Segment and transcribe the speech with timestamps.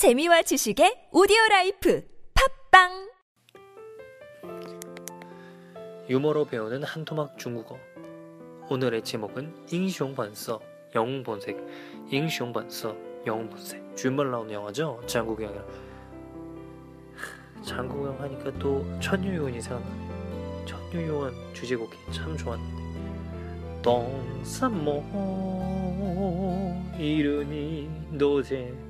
[0.00, 3.10] 재미와 지식의 오디오 life 팟빵!
[6.08, 7.76] 유머로 배우는 한토막 중국어.
[8.70, 10.58] 오늘의 제목은 英雄本色
[10.94, 11.58] 영웅 본색.
[12.10, 13.94] 英雄本色 영웅 본색.
[13.94, 15.02] 주윤발 나오는 영화죠?
[15.06, 15.66] 장국영이랑.
[17.62, 20.64] 장국영 하니까 또 천녀유혼이 생각나.
[20.64, 23.82] 천녀유혼 주제곡이 참 좋았는데.
[23.82, 25.04] 동산모
[26.98, 28.89] 이르니 노제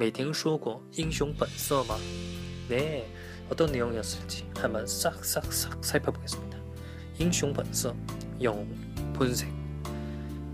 [0.00, 1.96] 没听说过英雄本色吗？
[2.68, 3.06] 네,
[3.48, 6.58] 어떤 내용이었을지 한번 싹싹싹 살펴보겠습니다.
[7.18, 7.94] 잉숑 번서,
[8.42, 8.68] 영웅,
[9.14, 9.48] 본색,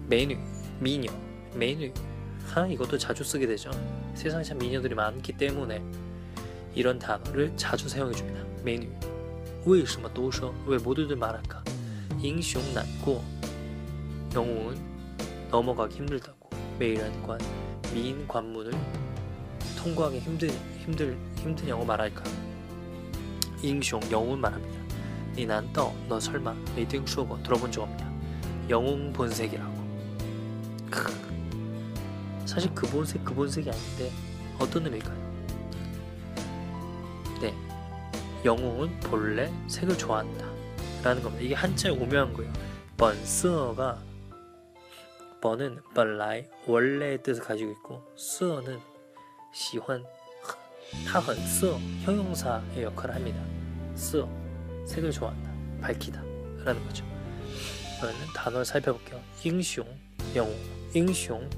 [0.06, 0.36] 메뉴,
[0.78, 1.12] 미녀,
[1.54, 1.92] 메뉴.
[2.46, 3.70] 하, 이것도 자주 쓰게 되죠.
[4.14, 5.82] 세상에 참 미녀들이 많기 때문에
[6.74, 8.44] 이런 단어를 자주 사용해줍니다.
[8.62, 8.88] 메뉴.
[9.64, 11.62] 为什么都说왜 모두들 말할까?
[12.20, 13.22] 잉숑 난고
[14.34, 14.76] 영웅은
[15.50, 17.38] 넘어가기 힘들다고 매일한 관
[17.92, 18.72] 미인 관문을
[19.77, 22.23] 통과하기 힘들 힘들 힘든 영어 말할까?
[23.61, 24.77] 잉숑 영웅 말합니다.
[25.35, 28.11] 니난떠 너 설마 메이등 추어거 들어본 적 없냐?
[28.69, 29.77] 영웅 본색이라고.
[30.89, 31.11] 크.
[32.45, 34.11] 사실 그 본색 그 본색이 아닌데
[34.59, 35.27] 어떤 의미일까요?
[37.41, 37.53] 네,
[38.43, 40.45] 영웅은 본래 색을 좋아한다.
[41.03, 41.43] 라는 겁니다.
[41.43, 42.51] 이게 한자에 오묘한 거예요.
[42.97, 43.99] 번스어가
[45.39, 48.79] 번은 벌라이 원래의 뜻을 가지고 있고 스어는
[49.57, 50.05] 시환.
[51.07, 53.43] 타헌 쓰어 형용사의 역할을 합니다.
[53.95, 54.29] 쓰어
[54.85, 55.51] 색을 좋아한다.
[55.81, 56.21] 밝히다.
[56.63, 57.03] 라는 거죠.
[57.99, 59.19] 그러면 단어를 살펴볼게요.
[59.41, 59.83] 잉숑
[60.35, 60.55] 영웅.
[60.93, 61.49] 잉숑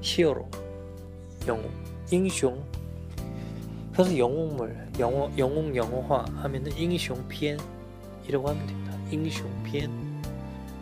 [0.00, 0.48] 히어로.
[1.48, 1.68] 영웅.
[2.12, 2.62] 잉숑
[3.92, 7.58] 그래서 영웅물 영어 영웅 영어화 하면은 잉숑 피엔
[8.28, 8.96] 이라고 하면 됩니다.
[9.10, 9.90] 잉숑 피엔.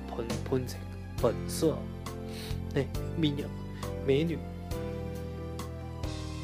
[0.08, 0.78] 본 본색.
[1.16, 1.82] 번 쓰어
[2.74, 2.86] 네
[3.16, 3.48] 미녀.
[4.04, 4.38] 메뉴.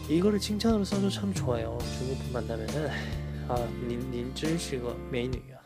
[0.09, 1.77] 이거를 칭찬으로 써도 참 좋아요.
[1.97, 2.89] 중국분 만나면은
[3.47, 3.55] 아,
[3.87, 5.59] 닌, 닌真是个美女啊.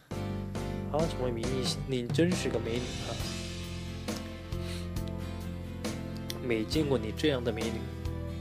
[0.91, 3.11] 아, 정말 미니, 닌真是个美女啊.
[6.41, 7.79] 没见过你这样的美女.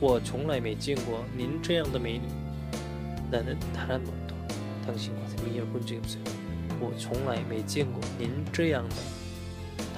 [0.00, 2.26] 我从来没见过您这样的美女.
[3.30, 4.34] 나는 단 한 번도
[4.86, 6.24] 당신과 미녀를 본 적이 없어요.
[6.80, 8.96] 我从来没见过您这样的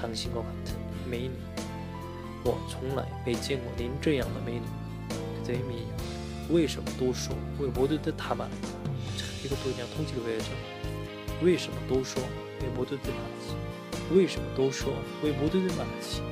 [0.01, 0.77] 당신과 같은
[1.11, 1.35] 美女.
[2.43, 4.67] 我从来没见过您这样的美女.
[5.41, 5.94] 그대의 미녀.
[6.51, 8.69] 为什么都说왜 모두들 다 말할까?
[9.17, 10.53] 참, 이것도 그냥 통째로 외워야죠.
[11.43, 12.23] 为什么都说
[12.61, 14.15] 왜 모두들 말하지?
[14.15, 14.93] 为什么都说
[15.23, 16.23] 왜 모두들 말하지?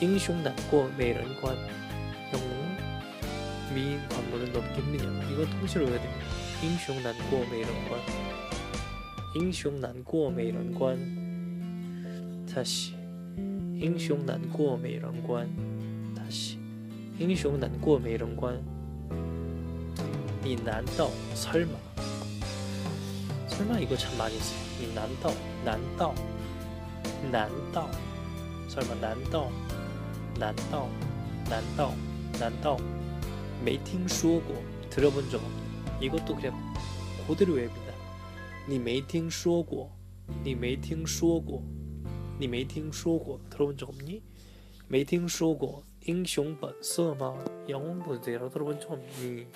[0.00, 1.56] 英雄难过美人关.
[2.32, 5.30] 영웅은 미인 관문을 넘기 힘드냐?
[5.30, 6.26] 이건 통째로 외워야 됩니다.
[6.62, 8.00] 英雄难过美人关.
[9.34, 10.98] 英雄难过美人关.
[12.52, 12.94] 다시
[13.78, 15.48] 英雄难过美人关.
[16.14, 16.58] 다시
[17.18, 18.60] 英雄难过美人关.
[20.46, 21.72] 你难道 설마
[23.48, 24.60] 설마 이거 참 많이 써요.
[24.80, 25.30] 니 난다
[25.64, 26.12] 난다
[27.30, 27.90] 난다
[28.68, 29.48] 설마 난다
[30.38, 30.88] 난다
[31.48, 31.94] 난다
[32.38, 32.76] 난다
[33.64, 34.56] 没听说过
[34.90, 36.74] 들어본 적 없는 이것도 그냥
[37.28, 37.92] 그대로 외웁니다.
[38.68, 39.90] 你没听说过
[40.44, 41.62] 你没听说过
[42.38, 44.22] 你没听说过 들어본 적 없니?
[44.88, 47.38] 没听说过英雄本色吗?
[47.68, 49.46] 영웅 본색이라고 들어본 적 없니?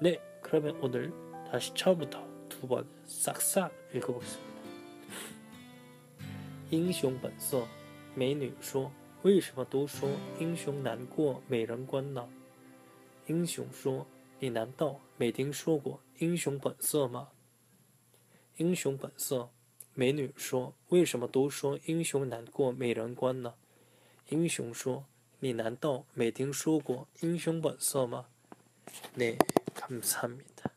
[0.00, 1.12] 네, 그러면 오늘
[1.50, 4.52] 다시 처음부터 두 번 싹싹 읽어보겠습니다.
[6.70, 7.66] 英雄本色，
[8.14, 12.28] 美女说：“为什么都说英雄难过美人关呢？”
[13.26, 17.28] 英雄说：“你难道没听说过英雄本色吗？”
[18.56, 19.50] 英雄本色，
[19.94, 23.54] 美女说：“为什么都说英雄难过美人关呢？”
[24.30, 25.04] 英雄说：“
[25.40, 28.26] 你难道没听说过英雄本色吗？”
[29.15, 29.37] 네
[29.73, 30.76] 감사합니다.